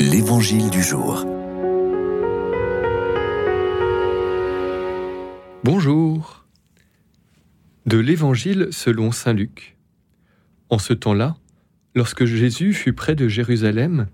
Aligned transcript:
L'Évangile 0.00 0.70
du 0.70 0.82
jour. 0.82 1.26
Bonjour. 5.62 6.46
De 7.84 7.98
l'Évangile 7.98 8.68
selon 8.70 9.12
Saint 9.12 9.34
Luc. 9.34 9.76
En 10.70 10.78
ce 10.78 10.94
temps-là, 10.94 11.36
lorsque 11.94 12.24
Jésus 12.24 12.72
fut 12.72 12.94
près 12.94 13.14
de 13.14 13.28
Jérusalem, 13.28 14.06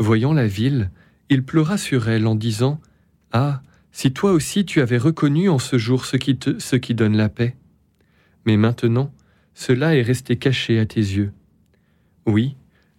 voyant 0.00 0.32
la 0.32 0.48
ville, 0.48 0.90
il 1.30 1.44
pleura 1.44 1.78
sur 1.78 2.08
elle 2.08 2.26
en 2.26 2.34
disant 2.34 2.80
Ah, 3.30 3.62
si 3.92 4.12
toi 4.12 4.32
aussi 4.32 4.64
tu 4.64 4.80
avais 4.80 4.98
reconnu 4.98 5.48
en 5.48 5.60
ce 5.60 5.78
jour 5.78 6.04
ce 6.04 6.16
qui, 6.16 6.94
donne 6.94 7.16
la 7.16 7.28
paix. 7.28 7.54
Mais 8.44 8.56
maintenant, 8.56 9.14
cela 9.54 9.94
est 9.94 10.02
resté 10.02 10.34
caché 10.34 10.80
à 10.80 10.86
tes 10.86 10.98
yeux. 10.98 11.30
Oui, 12.26 12.56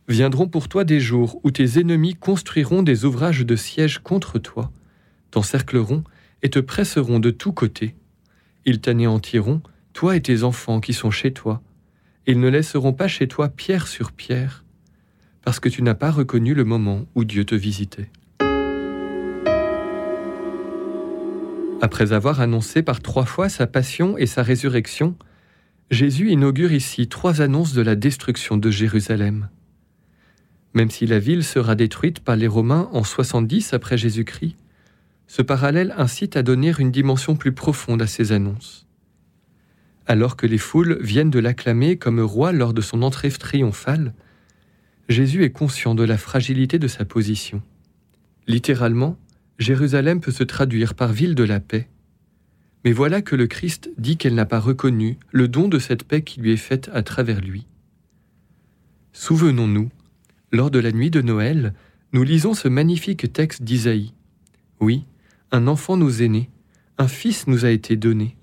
Viendront 0.10 0.48
pour 0.48 0.68
toi 0.70 0.86
des 0.86 1.00
jours 1.00 1.40
où 1.44 1.52
tes 1.52 1.80
ennemis 1.80 2.16
construiront 2.16 2.82
des 2.82 3.06
ouvrages 3.06 3.46
de 3.46 3.56
siège 3.56 4.00
contre 4.00 4.40
toi, 4.40 4.72
t'encercleront 5.30 6.04
et 6.42 6.50
te 6.50 6.58
presseront 6.58 7.20
de 7.20 7.30
tous 7.30 7.54
côtés. 7.54 7.96
Ils 8.66 8.82
t'anéantiront, 8.82 9.62
toi 9.94 10.16
et 10.16 10.22
tes 10.22 10.42
enfants 10.42 10.80
qui 10.80 10.94
sont 10.94 11.12
chez 11.12 11.32
toi. 11.32 11.62
Ils 12.26 12.40
ne 12.40 12.48
laisseront 12.48 12.92
pas 12.92 13.08
chez 13.08 13.28
toi 13.28 13.50
pierre 13.50 13.86
sur 13.86 14.12
pierre, 14.12 14.66
parce 15.44 15.60
que 15.60 15.70
tu 15.70 15.84
n'as 15.84 15.94
pas 15.94 16.10
reconnu 16.10 16.56
le 16.56 16.64
moment 16.64 17.06
où 17.14 17.24
Dieu 17.24 17.46
te 17.46 17.54
visitait. 17.54 18.10
Après 21.82 22.14
avoir 22.14 22.42
annoncé 22.42 22.82
par 22.82 23.02
trois 23.02 23.26
fois 23.26 23.48
sa 23.48 23.68
passion 23.68 24.18
et 24.18 24.26
sa 24.26 24.42
résurrection, 24.42 25.16
Jésus 25.92 26.32
inaugure 26.32 26.72
ici 26.74 27.08
trois 27.08 27.42
annonces 27.42 27.74
de 27.74 27.84
la 27.84 27.96
destruction 27.96 28.58
de 28.58 28.72
Jérusalem. 28.72 29.50
Même 30.80 30.92
si 30.92 31.06
la 31.06 31.20
ville 31.20 31.44
sera 31.44 31.76
détruite 31.76 32.22
par 32.22 32.38
les 32.38 32.48
Romains 32.48 32.88
en 32.94 33.04
70 33.04 33.74
après 33.74 33.98
Jésus-Christ, 33.98 34.56
ce 35.28 35.42
parallèle 35.42 35.94
incite 35.98 36.38
à 36.38 36.42
donner 36.42 36.72
une 36.80 36.90
dimension 36.90 37.36
plus 37.36 37.52
profonde 37.52 38.02
à 38.02 38.08
ces 38.08 38.32
annonces. 38.32 38.88
Alors 40.08 40.38
que 40.38 40.48
les 40.48 40.58
foules 40.58 40.98
viennent 41.02 41.32
de 41.32 41.40
l'acclamer 41.40 41.98
comme 41.98 42.22
roi 42.22 42.54
lors 42.54 42.74
de 42.74 42.80
son 42.80 43.02
entrée 43.02 43.30
triomphale, 43.30 44.14
Jésus 45.10 45.44
est 45.44 45.52
conscient 45.52 45.96
de 45.96 46.04
la 46.04 46.18
fragilité 46.18 46.80
de 46.80 46.88
sa 46.88 47.04
position. 47.04 47.62
Littéralement, 48.48 49.18
Jérusalem 49.58 50.22
peut 50.22 50.32
se 50.32 50.46
traduire 50.46 50.94
par 50.94 51.12
ville 51.12 51.36
de 51.36 51.44
la 51.44 51.60
paix. 51.60 51.90
Mais 52.86 52.94
voilà 52.94 53.22
que 53.22 53.36
le 53.36 53.48
Christ 53.48 53.90
dit 53.98 54.16
qu'elle 54.16 54.36
n'a 54.36 54.46
pas 54.46 54.62
reconnu 54.62 55.18
le 55.34 55.50
don 55.50 55.68
de 55.68 55.78
cette 55.78 56.06
paix 56.06 56.22
qui 56.22 56.40
lui 56.40 56.54
est 56.54 56.56
faite 56.56 56.90
à 56.94 57.04
travers 57.04 57.42
lui. 57.42 57.68
Souvenons-nous 59.12 59.90
lors 60.52 60.72
de 60.72 60.80
la 60.80 60.92
nuit 60.92 61.12
de 61.12 61.22
Noël, 61.22 61.74
nous 62.14 62.24
lisons 62.24 62.54
ce 62.54 62.68
magnifique 62.68 63.32
texte 63.32 63.64
d'Isaïe. 63.64 64.14
Oui, 64.80 65.06
un 65.52 65.68
enfant 65.68 65.98
nous 65.98 66.22
est 66.22 66.28
né, 66.28 66.50
un 66.98 67.08
fils 67.08 67.48
nous 67.48 67.66
a 67.66 67.70
été 67.70 67.96
donné. 67.96 68.36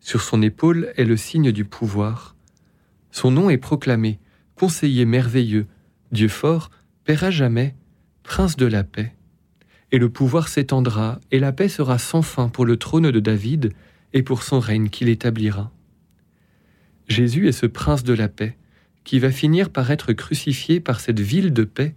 Sur 0.00 0.22
son 0.22 0.42
épaule 0.42 0.92
est 0.96 1.04
le 1.04 1.16
signe 1.16 1.52
du 1.52 1.64
pouvoir. 1.64 2.36
Son 3.10 3.30
nom 3.30 3.50
est 3.50 3.58
proclamé, 3.58 4.18
conseiller 4.54 5.04
merveilleux, 5.04 5.66
Dieu 6.12 6.28
fort, 6.28 6.70
Père 7.04 7.24
à 7.24 7.30
jamais, 7.30 7.74
Prince 8.22 8.56
de 8.56 8.66
la 8.66 8.84
paix. 8.84 9.14
Et 9.92 9.98
le 9.98 10.08
pouvoir 10.08 10.48
s'étendra, 10.48 11.20
et 11.30 11.40
la 11.40 11.52
paix 11.52 11.68
sera 11.68 11.98
sans 11.98 12.22
fin 12.22 12.48
pour 12.48 12.64
le 12.64 12.76
trône 12.76 13.10
de 13.10 13.20
David 13.20 13.72
et 14.12 14.22
pour 14.22 14.42
son 14.42 14.60
règne 14.60 14.88
qu'il 14.88 15.08
établira. 15.08 15.72
Jésus 17.08 17.48
est 17.48 17.52
ce 17.52 17.66
prince 17.66 18.04
de 18.04 18.12
la 18.12 18.28
paix, 18.28 18.56
qui 19.04 19.18
va 19.18 19.30
finir 19.30 19.70
par 19.70 19.90
être 19.90 20.12
crucifié 20.12 20.80
par 20.80 21.00
cette 21.00 21.20
ville 21.20 21.52
de 21.52 21.64
paix 21.64 21.94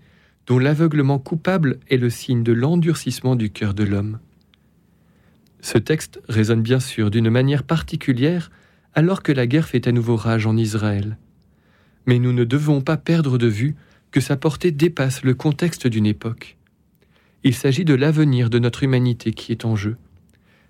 dont 0.47 0.59
l'aveuglement 0.59 1.19
coupable 1.19 1.79
est 1.89 1.97
le 1.97 2.09
signe 2.09 2.43
de 2.43 2.53
l'endurcissement 2.53 3.35
du 3.35 3.49
cœur 3.49 3.73
de 3.73 3.83
l'homme. 3.83 4.19
Ce 5.61 5.77
texte 5.77 6.21
résonne 6.27 6.61
bien 6.61 6.79
sûr 6.79 7.09
d'une 7.09 7.29
manière 7.29 7.63
particulière 7.63 8.51
alors 8.93 9.23
que 9.23 9.31
la 9.31 9.47
guerre 9.47 9.67
fait 9.67 9.87
à 9.87 9.91
nouveau 9.91 10.15
rage 10.15 10.45
en 10.45 10.57
Israël. 10.57 11.17
Mais 12.05 12.19
nous 12.19 12.33
ne 12.33 12.43
devons 12.43 12.81
pas 12.81 12.97
perdre 12.97 13.37
de 13.37 13.47
vue 13.47 13.75
que 14.11 14.19
sa 14.19 14.35
portée 14.35 14.71
dépasse 14.71 15.23
le 15.23 15.33
contexte 15.33 15.87
d'une 15.87 16.05
époque. 16.05 16.57
Il 17.43 17.55
s'agit 17.55 17.85
de 17.85 17.93
l'avenir 17.93 18.49
de 18.49 18.59
notre 18.59 18.83
humanité 18.83 19.31
qui 19.31 19.51
est 19.51 19.65
en 19.65 19.75
jeu. 19.75 19.97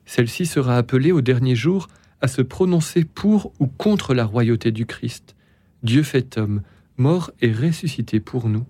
Celle-ci 0.05 0.45
sera 0.45 0.77
appelée 0.77 1.11
au 1.11 1.21
dernier 1.21 1.55
jour 1.55 1.87
à 2.21 2.27
se 2.27 2.41
prononcer 2.41 3.03
pour 3.03 3.51
ou 3.59 3.67
contre 3.67 4.13
la 4.13 4.25
royauté 4.25 4.71
du 4.71 4.85
Christ, 4.85 5.35
Dieu 5.83 6.01
fait 6.03 6.37
homme, 6.37 6.61
mort 6.97 7.31
et 7.41 7.51
ressuscité 7.51 8.21
pour 8.21 8.47
nous. 8.47 8.65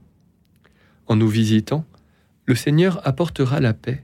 En 1.05 1.15
nous 1.15 1.27
visitant, 1.27 1.85
le 2.45 2.55
Seigneur 2.55 3.07
apportera 3.07 3.59
la 3.59 3.73
paix, 3.73 4.03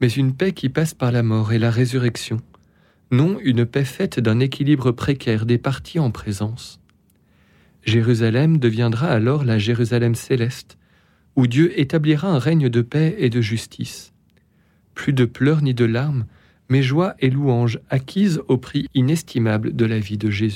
mais 0.00 0.08
une 0.08 0.34
paix 0.34 0.52
qui 0.52 0.68
passe 0.68 0.94
par 0.94 1.10
la 1.10 1.24
mort 1.24 1.52
et 1.52 1.58
la 1.58 1.70
résurrection, 1.70 2.40
non 3.10 3.38
une 3.42 3.66
paix 3.66 3.84
faite 3.84 4.20
d'un 4.20 4.38
équilibre 4.38 4.92
précaire 4.92 5.46
des 5.46 5.58
parties 5.58 5.98
en 5.98 6.12
présence. 6.12 6.80
Jérusalem 7.82 8.58
deviendra 8.58 9.08
alors 9.08 9.44
la 9.44 9.58
Jérusalem 9.58 10.14
céleste, 10.14 10.78
où 11.34 11.48
Dieu 11.48 11.78
établira 11.78 12.28
un 12.28 12.38
règne 12.38 12.68
de 12.68 12.82
paix 12.82 13.16
et 13.18 13.30
de 13.30 13.40
justice. 13.40 14.12
Plus 14.94 15.12
de 15.12 15.24
pleurs 15.24 15.60
ni 15.60 15.74
de 15.74 15.84
larmes, 15.84 16.24
mais 16.68 16.82
joie 16.82 17.14
et 17.18 17.30
louanges 17.30 17.80
acquises 17.90 18.40
au 18.46 18.58
prix 18.58 18.86
inestimable 18.94 19.74
de 19.74 19.84
la 19.84 19.98
vie 19.98 20.18
de 20.18 20.30
Jésus. 20.30 20.52